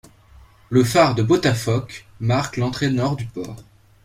[0.71, 3.57] Le phare de Botafoc marque l'entrée nord du port.